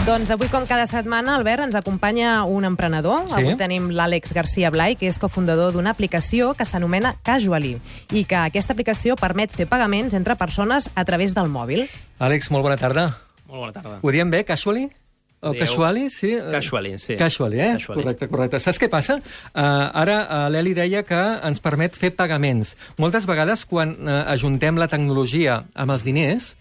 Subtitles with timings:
[0.00, 3.26] Doncs avui, com cada setmana, Albert, ens acompanya un emprenedor.
[3.28, 3.34] Sí.
[3.36, 7.74] Avui tenim l'Àlex García Blai, que és cofundador d'una aplicació que s'anomena Casually
[8.16, 11.84] i que aquesta aplicació permet fer pagaments entre persones a través del mòbil.
[12.16, 13.10] Àlex, molt bona tarda.
[13.44, 13.98] Molt bona tarda.
[14.00, 14.86] Ho diem bé, casually?
[15.40, 16.32] O casually, sí?
[16.50, 17.16] Casually, sí.
[17.20, 17.72] Casually, eh?
[17.76, 18.02] Casually.
[18.02, 18.60] Correcte, correcte.
[18.60, 19.18] Saps què passa?
[19.20, 19.60] Uh,
[20.00, 22.72] ara uh, l'Eli deia que ens permet fer pagaments.
[23.00, 26.54] Moltes vegades, quan uh, ajuntem la tecnologia amb els diners,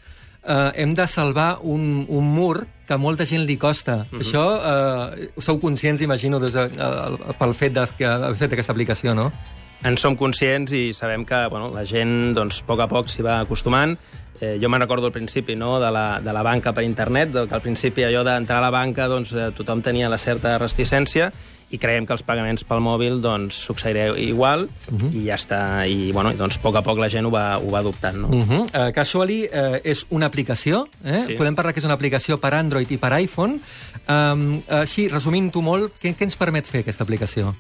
[0.43, 4.01] uh, hem de salvar un, un mur que a molta gent li costa.
[4.09, 4.23] Mhm.
[4.23, 8.73] Això uh, sou conscients, imagino, des de, uh, pel fet de, que haver fet aquesta
[8.73, 9.29] aplicació, no?
[9.85, 13.23] En som conscients i sabem que bueno, la gent doncs, a poc a poc s'hi
[13.23, 13.93] va acostumant.
[14.39, 17.55] Eh, jo me'n recordo al principi no, de, la, de la banca per internet, que
[17.55, 21.29] al principi allò d'entrar a la banca doncs, eh, tothom tenia la certa resticència
[21.69, 24.67] i creiem que els pagaments pel mòbil doncs, succeiria igual
[25.13, 25.61] i ja està.
[25.85, 28.17] I bueno, doncs, a poc a poc la gent ho va, ho va adoptant.
[28.17, 28.29] No?
[28.29, 28.61] Uh -huh.
[28.65, 31.23] uh, Casually uh, és una aplicació, eh?
[31.27, 31.33] Sí.
[31.35, 33.59] podem parlar que és una aplicació per Android i per iPhone.
[34.07, 37.53] Um, així, resumint-ho molt, què, què ens permet fer aquesta aplicació?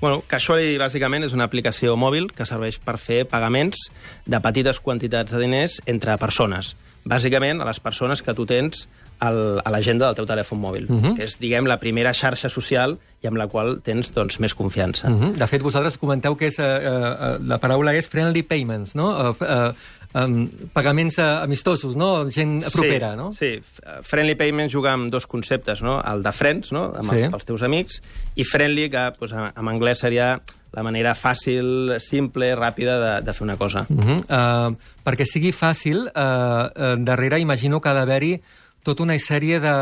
[0.00, 3.90] Bueno, Casually, bàsicament, és una aplicació mòbil que serveix per fer pagaments
[4.24, 6.74] de petites quantitats de diners entre persones.
[7.04, 8.88] Bàsicament, a les persones que tu tens
[9.20, 11.14] al, a l'agenda del teu telèfon mòbil, uh -huh.
[11.16, 15.08] que és, diguem, la primera xarxa social i amb la qual tens doncs, més confiança.
[15.08, 15.32] Uh -huh.
[15.32, 19.10] De fet, vosaltres comenteu que és, uh, uh, la paraula és friendly payments, no?
[19.10, 19.72] Uh, uh,
[20.14, 22.30] um, pagaments uh, amistosos, no?
[22.30, 23.32] Gent propera, sí, no?
[23.32, 23.62] Sí,
[24.02, 26.00] Friendly Payment juga amb dos conceptes, no?
[26.02, 26.92] El de friends, no?
[26.96, 27.16] Amb Sí.
[27.16, 28.00] els, pels teus amics,
[28.34, 30.40] i friendly, que doncs, en en anglès seria
[30.72, 33.86] la manera fàcil, simple, ràpida de, de fer una cosa.
[33.88, 34.70] Uh -huh.
[34.70, 38.40] uh, perquè sigui fàcil, uh, uh, darrere imagino que ha d'haver-hi
[38.82, 39.74] tota una sèrie de,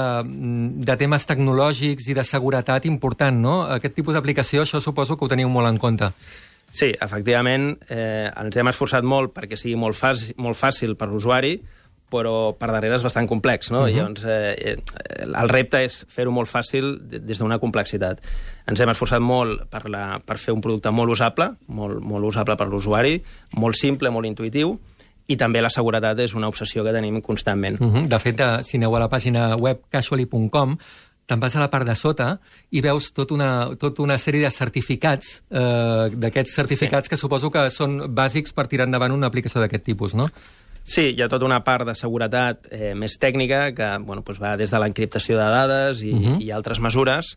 [0.85, 3.63] de temes tecnològics i de seguretat important, no?
[3.79, 6.11] Aquest tipus d'aplicació, això suposo que ho teniu molt en compte.
[6.71, 11.55] Sí, efectivament, eh, ens hem esforçat molt perquè sigui molt fàcil, molt fàcil per l'usuari,
[12.09, 13.83] però per darrere és bastant complex, no?
[13.83, 13.95] Uh -huh.
[13.97, 14.77] Llavors, eh, eh,
[15.25, 18.21] el repte és fer-ho molt fàcil de- des d'una complexitat.
[18.67, 22.57] Ens hem esforçat molt per, la, per fer un producte molt usable, molt, molt usable
[22.57, 23.23] per l'usuari,
[23.53, 24.79] molt simple, molt intuïtiu,
[25.29, 27.81] i també la seguretat és una obsessió que tenim constantment.
[27.81, 28.09] Uh -huh.
[28.09, 30.79] De fet, eh, si aneu a la pàgina web casually.com,
[31.27, 32.39] te'n vas a la part de sota
[32.71, 37.11] i veus tot una, tot una sèrie de certificats, eh, d'aquests certificats sí.
[37.11, 40.29] que suposo que són bàsics per tirar endavant una aplicació d'aquest tipus, no?
[40.89, 44.57] Sí, hi ha tota una part de seguretat eh, més tècnica que bueno, doncs va
[44.57, 46.41] des de l'encriptació de dades i, uh -huh.
[46.41, 47.37] i altres mesures,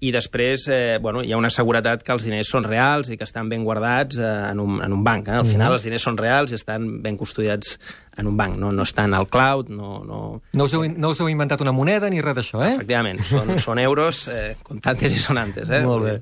[0.00, 3.26] i després eh, bueno, hi ha una seguretat que els diners són reals i que
[3.26, 5.26] estan ben guardats eh, en, un, en un banc.
[5.26, 5.40] Eh?
[5.40, 7.78] Al final els diners són reals i estan ben custodiats
[8.18, 10.02] en un banc, no, no estan al cloud, no...
[10.04, 10.18] no...
[10.52, 12.72] No us heu, no us heu inventat una moneda ni res d'això, eh?
[12.74, 15.70] Efectivament, són, són euros eh, comptantes i sonantes.
[15.70, 15.82] Eh?
[15.86, 16.14] Molt bé.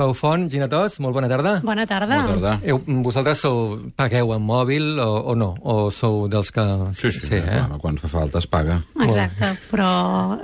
[0.00, 1.58] Pau Font, Gina Tos, molt bona tarda.
[1.64, 2.22] Bona tarda.
[2.22, 2.54] Bona tarda.
[2.64, 5.52] Eu, vosaltres sou, pagueu en mòbil o, o no?
[5.60, 6.64] O sou dels que...
[6.96, 7.44] Sí, sí, sí eh?
[7.44, 8.80] bueno, quan fa falta es paga.
[9.04, 9.90] Exacte, però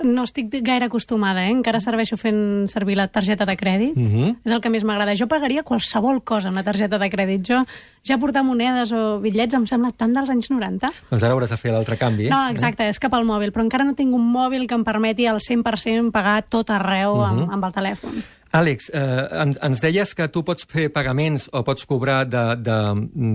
[0.05, 1.55] no estic gaire acostumada, eh?
[1.57, 3.97] Encara serveixo fent servir la targeta de crèdit.
[3.97, 4.37] Uh -huh.
[4.45, 5.17] És el que més m'agrada.
[5.17, 7.47] Jo pagaria qualsevol cosa amb la targeta de crèdit.
[7.49, 7.65] Jo
[8.09, 10.93] ja portar monedes o bitllets em sembla tant dels anys 90.
[11.11, 12.31] Doncs ara hauràs de fer l'altre canvi.
[12.33, 15.29] No, exacte, és cap al mòbil, però encara no tinc un mòbil que em permeti
[15.29, 18.21] al 100% pagar tot arreu amb, amb el telèfon.
[18.49, 19.01] Àlex, eh,
[19.43, 22.77] en, ens deies que tu pots fer pagaments o pots cobrar de, de,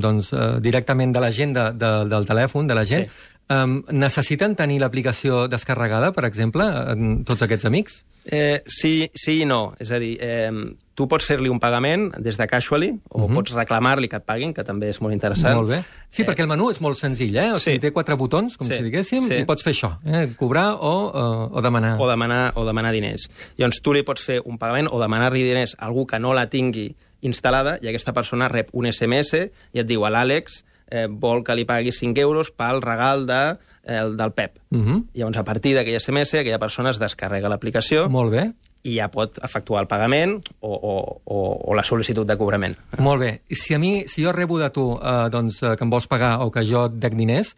[0.01, 3.05] doncs, eh, directament de l'agenda de, del telèfon de la gent.
[3.05, 3.32] Sí.
[3.51, 8.05] Um, necessiten tenir l'aplicació descarregada, per exemple, en tots aquests amics?
[8.23, 9.73] Eh, sí, sí i no.
[9.83, 10.49] És a dir, eh,
[10.95, 13.33] tu pots fer-li un pagament des de Casually o uh -huh.
[13.33, 15.55] pots reclamar-li que et paguin, que també és molt interessant.
[15.57, 15.83] Molt bé.
[16.07, 17.51] Sí, Eh, perquè el menú és molt senzill, eh?
[17.51, 17.79] O sigui, sí.
[17.79, 18.75] té quatre botons, com Sí.
[18.77, 19.33] si diguéssim, Sí.
[19.33, 20.33] i pots fer això, eh?
[20.37, 21.99] cobrar o, uh, o demanar.
[21.99, 23.29] o demanar, o demanar diners.
[23.57, 26.47] Llavors, tu li pots fer un pagament o demanar-li diners a algú que no la
[26.47, 31.41] tingui instal·lada i aquesta persona rep un SMS i et diu a l'Àlex eh, vol
[31.43, 33.41] que li pagui 5 euros pel regal de,
[33.83, 34.59] eh, el del Pep.
[34.69, 35.03] Uh -huh.
[35.13, 38.51] Llavors, a partir d'aquell SMS, aquella persona es descarrega l'aplicació Molt bé.
[38.83, 42.75] i ja pot efectuar el pagament o, o, o, o la sol·licitud de cobrament.
[42.99, 43.41] Molt bé.
[43.49, 46.07] I Si a mi, si jo rebo de tu eh, doncs, eh, que em vols
[46.07, 47.55] pagar o que jo et dec diners,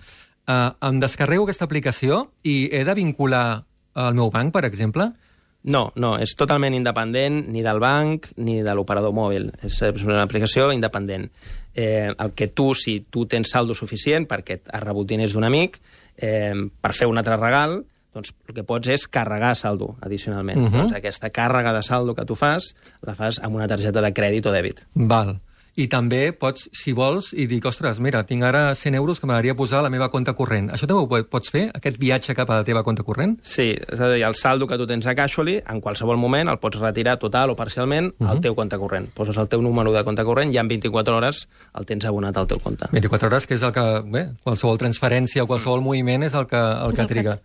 [0.48, 3.66] eh, em descarrego aquesta aplicació i he de vincular
[3.96, 5.12] al meu banc, per exemple?
[5.66, 9.50] No, no, és totalment independent ni del banc ni de l'operador mòbil.
[9.66, 11.26] És, una aplicació independent.
[11.74, 15.80] Eh, el que tu, si tu tens saldo suficient perquè has rebut diners d'un amic,
[16.18, 17.80] eh, per fer un altre regal,
[18.16, 20.62] doncs el que pots és carregar saldo addicionalment.
[20.62, 20.78] Uh -huh.
[20.84, 24.46] doncs aquesta càrrega de saldo que tu fas, la fas amb una targeta de crèdit
[24.46, 24.86] o dèbit.
[24.94, 25.40] Val.
[25.76, 29.58] I també pots, si vols, i dic, ostres, mira, tinc ara 100 euros que m'agradaria
[29.60, 30.70] posar a la meva compte corrent.
[30.72, 33.34] Això també ho po- pots fer, aquest viatge cap a la teva compte corrent?
[33.44, 36.60] Sí, és a dir, el saldo que tu tens a Casually, en qualsevol moment el
[36.64, 38.30] pots retirar total o parcialment Mhm.
[38.30, 39.10] al teu compte corrent.
[39.14, 42.48] Poses el teu número de compte corrent i en 24 hores el tens abonat al
[42.48, 42.86] teu compte.
[42.94, 44.02] 24 hores, que és el que...
[44.06, 47.40] Bé, qualsevol transferència o qualsevol moviment és el que, el És que el que- triga.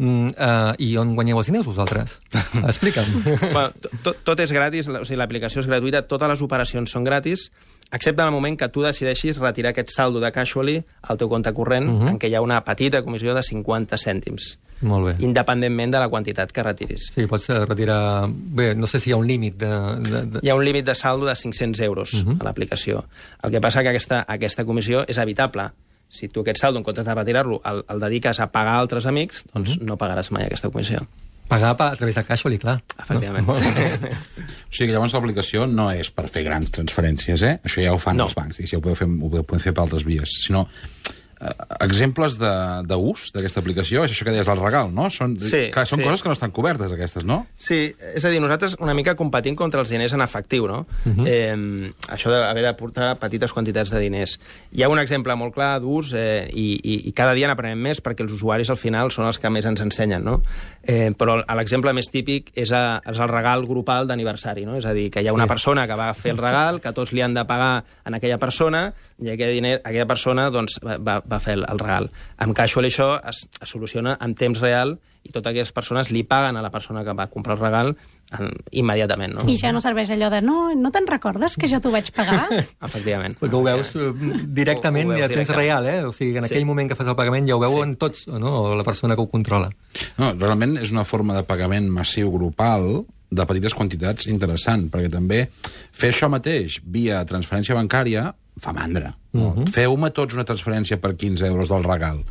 [0.00, 2.22] Mm, uh, I on guanyeu els diners vosaltres?
[2.70, 3.10] Explica'm.
[3.52, 3.66] bueno,
[4.02, 7.50] tot, tot és gratis, o sigui, l'aplicació és gratuïta, totes les operacions són gratis,
[7.92, 11.52] excepte en el moment que tu decideixis retirar aquest saldo de Casually al teu compte
[11.52, 12.00] corrent, uh Mhm.
[12.06, 12.10] -huh.
[12.14, 15.14] en què hi ha una petita comissió de 50 cèntims, Molt bé.
[15.24, 17.10] independentment de la quantitat que retiris.
[17.14, 18.26] Sí, pots eh, retirar...
[18.32, 19.66] Bé, no sé si hi ha un límit de...
[20.00, 20.38] de, de...
[20.42, 22.32] Hi ha un límit de saldo de 500 euros uh Mhm.
[22.32, 22.40] -huh.
[22.40, 23.04] a l'aplicació.
[23.42, 25.72] El que passa que aquesta, aquesta comissió és evitable.
[26.10, 29.06] Si tu aquest saldo, en comptes de retirar-lo, el, el dediques a pagar a altres
[29.06, 29.80] amics, doncs uh Mhm.
[29.82, 29.86] -huh.
[29.86, 31.06] no pagaràs mai aquesta comissió.
[31.48, 32.82] Pagar pa- a través de Casually, clar.
[32.98, 33.46] Efectivament.
[33.46, 33.52] No?
[34.70, 37.60] O sigui que llavors l'aplicació no és per fer grans transferències, eh?
[37.64, 38.24] Això ja ho fan No.
[38.24, 40.28] els bancs, i si ho podeu fer, ho podeu fer per altres vies.
[40.46, 40.68] Sinó,
[41.80, 45.08] exemples de- d'ús d'aquesta aplicació, és això que deies del regal, no?
[45.10, 46.04] Són, Sí, clar, són sí.
[46.04, 47.46] coses que no estan cobertes, aquestes, no?
[47.56, 50.86] Sí, és a dir, nosaltres una mica competint contra els diners en efectiu, no?
[51.04, 51.18] Uh Mhm.
[51.18, 51.26] -huh.
[51.28, 54.38] eh, això d'haver de portar petites quantitats de diners.
[54.72, 58.02] Hi ha un exemple molt clar d'ús eh, i, i, i cada dia n'aprenem més
[58.02, 60.42] perquè els usuaris al final són els que més ens ensenyen, no?
[60.82, 64.76] Eh, però l'exemple més típic és, a, és el regal grupal d'aniversari, no?
[64.76, 65.48] És a dir, que hi ha una Sí.
[65.48, 68.92] persona que va fer el regal, que tots li han de pagar en aquella persona
[69.22, 72.10] i aquell diner, aquella persona doncs, va, va, fer el, el regal.
[72.38, 76.56] Amb Casual això es, es soluciona en temps real i totes aquelles persones li paguen
[76.56, 77.90] a la persona que va comprar el regal
[78.38, 79.44] en, immediatament, no?
[79.52, 82.46] I ja no serveix allò de no, no te'n recordes que jo t'ho vaig pagar?
[82.88, 83.36] Efectivament.
[83.40, 84.08] Perquè ho veus eh,
[84.48, 85.98] directament Ho- ho i a temps real, eh?
[86.08, 86.54] O sigui, en Sí.
[86.54, 88.00] aquell moment que fas el pagament ja ho veuen Sí.
[88.00, 88.74] tots, no?
[88.74, 89.68] la persona que ho controla.
[90.16, 95.44] No, realment és una forma de pagament massiu grupal de petites quantitats interessant, perquè també
[95.92, 98.30] fer això mateix via transferència bancària
[98.60, 99.14] fa mandra.
[99.32, 99.50] No?
[99.54, 99.66] Mhm.
[99.74, 102.24] Feu-me tots una transferència per 15 euros del regal.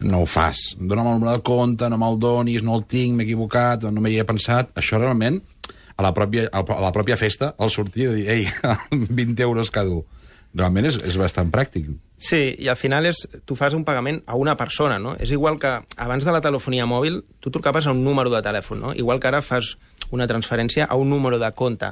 [0.00, 0.74] No ho fas.
[0.78, 4.18] Dóna'm el número de compte, no me'l donis, no el tinc, m'he equivocat, no m'hi
[4.18, 4.74] he pensat.
[4.76, 5.40] Això realment,
[5.96, 8.46] a la pròpia, a la pròpia festa, al sortir de dir, ei,
[8.90, 10.04] 20 euros cada un.
[10.56, 11.90] Realment és, és bastant pràctic.
[12.16, 15.12] Sí, i al final és, tu fas un pagament a una persona, no?
[15.20, 18.80] És igual que abans de la telefonia mòbil tu trucaves a un número de telèfon,
[18.80, 18.94] no?
[18.96, 19.74] Igual que ara fas
[20.10, 21.90] una transferència a un número de compte.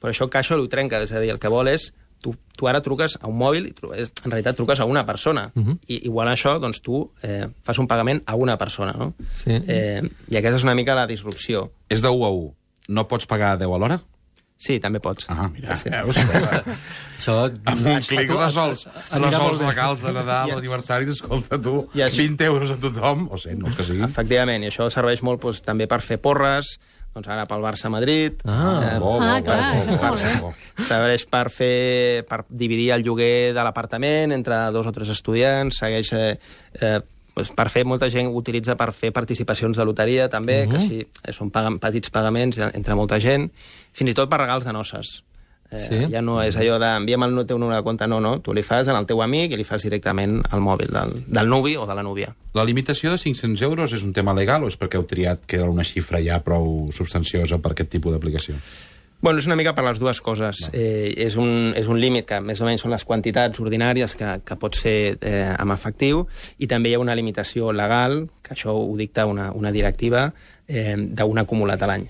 [0.00, 2.80] Però això Casual ho trenca, és a dir, el que vol és tu, tu ara
[2.82, 5.50] truques a un mòbil i és- en realitat truques a una persona.
[5.54, 5.78] Uh -huh.
[5.86, 9.14] I igual a això, doncs tu eh, fas un pagament a una persona, no?
[9.34, 9.50] Sí.
[9.50, 11.70] Eh, I aquesta és una mica la disrupció.
[11.88, 12.54] És de 1 a 1.
[12.88, 14.02] No pots pagar 10 a l'hora?
[14.56, 15.24] Sí, també pots.
[15.28, 15.88] Ah, mira, Sí.
[15.88, 16.16] veus?
[17.18, 17.50] Això...
[17.64, 19.66] Amb un clic resols, bé.
[19.66, 23.58] regals de Nadal, I- aniversaris, escolta tu, I això- 20 euros a tothom, o 100,
[23.58, 24.04] no els que siguin.
[24.04, 26.78] Efectivament, i això serveix molt doncs, també per fer porres,
[27.18, 28.40] doncs ara pel Barça-Madrid...
[28.46, 30.54] Ah, bo, Ah, clar, bo, bo, està bo.
[30.86, 36.12] Serveix per fer per dividir el lloguer de l'apartament entre dos o tres estudiants, segueix
[36.16, 36.38] eh,
[36.80, 36.98] eh,
[37.54, 40.72] per fer, molta gent ho utilitza per fer participacions de loteria també, Mhm.
[40.72, 43.50] que sí, eh, són petits pagaments entre molta gent,
[43.92, 45.22] fins i tot per regals de noces.
[45.70, 45.98] Eh, Sí?
[46.12, 48.62] Ja no és allò de envia'm el teu número de compte, no, no, tu li
[48.64, 51.94] fas al teu amic i li fas directament al mòbil del, del nuvi o de
[51.94, 52.32] la núvia.
[52.54, 55.60] La limitació de 500 euros és un tema legal o és perquè heu triat que
[55.60, 58.56] era una xifra ja prou substanciosa per aquest tipus d'aplicació?
[59.20, 60.68] Bueno, és una mica per les dues coses.
[60.72, 64.36] Eh, és un, és un límit que més o menys són les quantitats ordinàries que,
[64.46, 66.22] que pots fer eh, amb efectiu
[66.62, 70.28] i també hi ha una limitació legal, que això ho dicta una, una directiva,
[70.68, 72.06] eh, d'un acumulat a l'any.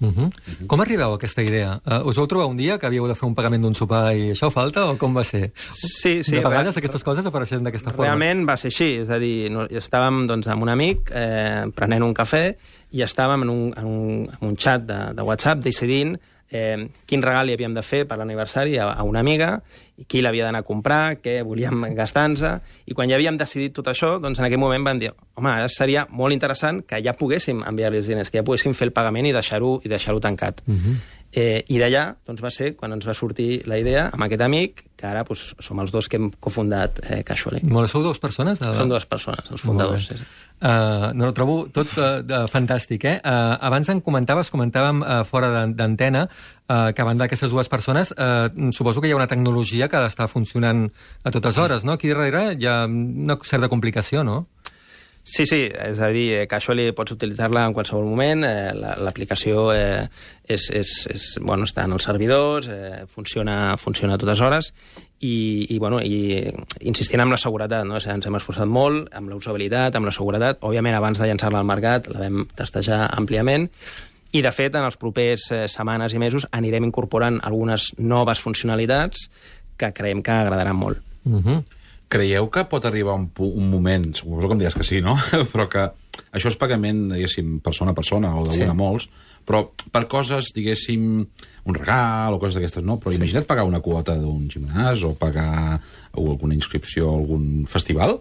[0.00, 0.66] Uh -huh.
[0.66, 1.80] Com arribeu a aquesta idea?
[1.84, 4.30] Uh, us vau trobar un dia que havíeu de fer un pagament d'un sopar i
[4.32, 5.52] això falta o com va ser?
[5.70, 6.32] Sí, sí.
[6.32, 8.04] de vegades real- aquestes coses apareixen d'aquesta forma.
[8.04, 12.02] Realment va ser així, és a dir, no, estàvem doncs, amb un amic eh, prenent
[12.02, 12.54] un cafè
[12.92, 16.16] i estàvem en un, en un, en un xat de, de WhatsApp decidint
[16.50, 19.58] eh, quin regal li havíem de fer per l'aniversari a, a una amiga,
[20.06, 22.44] qui l'havia d'anar a comprar, què volíem gastar-nos,
[22.86, 26.06] i quan ja havíem decidit tot això, doncs en aquell moment vam dir, home, seria
[26.10, 29.34] molt interessant que ja poguéssim enviar-li els diners, que ja poguéssim fer el pagament i
[29.36, 30.62] deixar-ho i deixar tancat.
[30.66, 30.96] Uh -huh.
[31.32, 34.84] Eh, I d'allà doncs, va ser quan ens va sortir la idea amb aquest amic,
[34.96, 37.60] que ara doncs, som els dos que hem cofundat eh, Casually.
[37.68, 38.62] Molt, sou dues persones?
[38.62, 38.70] De...
[38.74, 40.06] Són dues persones, els fundadors.
[40.08, 40.24] Sí, sí.
[40.58, 43.18] Uh, no, ho trobo tot uh, de, fantàstic, eh?
[43.22, 46.24] Uh, abans en comentaves, comentàvem uh, fora d'an- d'antena,
[46.66, 50.00] uh, que a banda d'aquestes dues persones, uh, suposo que hi ha una tecnologia que
[50.00, 50.88] ha d'estar funcionant
[51.22, 51.94] a totes hores, no?
[51.94, 54.46] Aquí darrere hi ha una certa complicació, no?
[55.28, 59.66] Sí, sí, és a dir, eh, Casually pots utilitzar-la en qualsevol moment, eh, la- l'aplicació
[59.74, 60.06] eh,
[60.48, 64.72] és, és, és, bueno, està en els servidors, eh, funciona, funciona a totes hores,
[65.20, 66.48] i, i, bueno, i
[66.80, 67.98] insistint en la seguretat, no?
[67.98, 71.26] o sigui, ens hem esforçat molt amb la usabilitat, amb la seguretat, òbviament abans de
[71.28, 73.68] llançar-la al mercat la vam testejar àmpliament,
[74.32, 79.28] i de fet en els propers eh, setmanes i mesos anirem incorporant algunes noves funcionalitats
[79.76, 81.04] que creiem que agradaran molt.
[81.24, 81.64] Uh -huh.
[82.08, 85.16] Creieu que pot arribar un, un moment, suposo que em diràs que sí, no?
[85.52, 85.82] però que
[86.32, 88.64] això és pagament, diguéssim, persona a persona o d'alguna Sí.
[88.64, 88.70] sí.
[88.70, 89.08] a molts,
[89.48, 89.62] però
[89.92, 91.04] per coses, diguéssim,
[91.68, 92.96] un regal o coses d'aquestes, no?
[93.00, 95.78] Però imagina't pagar una quota d'un gimnàs o pagar
[96.16, 98.18] o alguna inscripció a algun festival.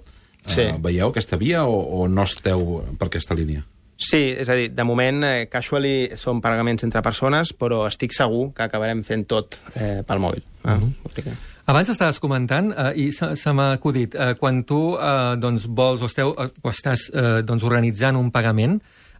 [0.47, 0.61] Sí.
[0.67, 3.65] Eh, veieu aquesta via o, o no esteu per aquesta línia?
[3.97, 8.51] Sí, és a dir, de moment, eh, Casually són pagaments entre persones, però estic segur
[8.53, 10.43] que acabarem fent tot eh, pel mòbil.
[10.63, 10.75] Eh?
[10.75, 10.91] Mhm.
[11.03, 14.93] Vull dir que- Abans estaves comentant, eh, i se, se m'ha acudit, eh, quan tu
[14.95, 18.77] eh, doncs, vols o, esteu, eh, o estàs eh, doncs, organitzant un pagament,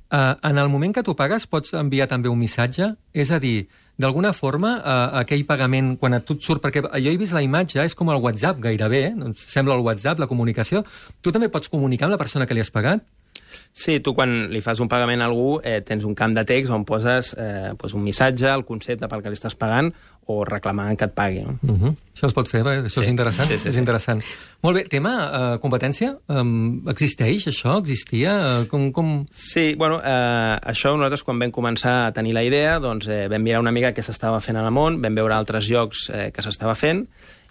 [0.08, 2.88] eh, en el moment que tu pagues pots enviar també un missatge?
[3.12, 3.68] És a dir,
[4.00, 6.64] d'alguna forma, eh, aquell pagament, quan a tu et surt...
[6.64, 10.24] Perquè jo he vist la imatge, és com el WhatsApp gairebé, doncs sembla el WhatsApp,
[10.24, 10.86] la comunicació.
[11.20, 13.04] Tu també pots comunicar amb la persona que li has pagat?
[13.78, 16.72] Sí, tu quan li fas un pagament a algú eh, tens un camp de text
[16.74, 19.92] on poses eh, pues un missatge, el concepte pel que li estàs pagant
[20.28, 21.44] o reclamant que et pagui.
[21.46, 21.54] No?
[21.64, 21.96] Uh -huh.
[22.16, 22.82] Això es pot fer, eh?
[22.84, 23.02] això Sí.
[23.02, 23.48] és interessant.
[23.48, 23.80] Sí, sí, és sí.
[23.80, 24.22] interessant.
[24.62, 25.14] Molt bé, tema
[25.54, 26.18] eh, competència.
[26.28, 27.78] Um, existeix això?
[27.80, 28.62] Existia?
[28.62, 29.26] Uh, com, com...
[29.32, 33.42] Sí, bueno, eh, això nosaltres quan vam començar a tenir la idea, doncs eh, vam
[33.42, 36.76] mirar una mica què s'estava fent al món, vam veure altres llocs eh, que s'estava
[36.76, 37.08] fent,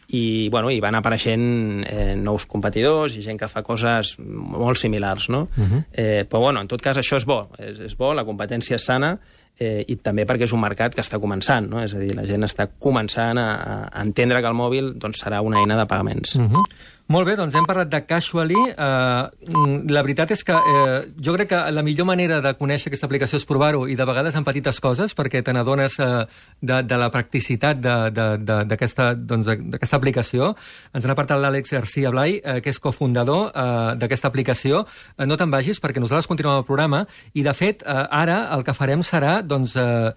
[0.08, 1.46] i, bueno, i van apareixent
[1.88, 5.48] eh, nous competidors i gent que fa coses molt similars, no?
[5.56, 5.84] Uh -huh.
[5.92, 7.50] eh, però, bueno, en tot cas, això és bo.
[7.58, 9.18] És, és bo, la competència és sana,
[9.58, 11.82] eh, i també perquè és un mercat que està començant, no?
[11.84, 13.48] És a dir, la gent està començant a,
[13.88, 16.36] a entendre que el mòbil doncs, serà una eina de pagaments.
[16.36, 16.66] Uh -huh.
[17.06, 18.58] Molt bé, doncs hem parlat de Casually.
[18.58, 23.06] Uh, la veritat és que uh, jo crec que la millor manera de conèixer aquesta
[23.06, 26.24] aplicació és provar-ho i de vegades en petites coses perquè te n'adones uh,
[26.58, 30.56] de, de la practicitat d'aquesta doncs, aplicació.
[30.90, 34.82] Ens n'ha parlat l'Àlex García Blai, uh, que és cofundador uh, d'aquesta aplicació.
[35.14, 38.66] Uh, no te'n vagis perquè nosaltres continuem el programa i, de fet, uh, ara el
[38.66, 40.12] que farem serà doncs, uh,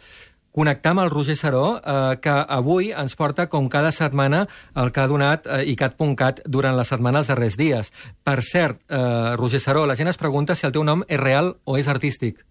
[0.52, 4.46] connectar amb el Roger Saró, eh, que avui ens porta, com cada setmana,
[4.76, 7.94] el que ha donat eh, icat.cat durant les setmanes darrers dies.
[8.24, 11.56] Per cert, eh, Roger Saró, la gent es pregunta si el teu nom és real
[11.64, 12.44] o és artístic.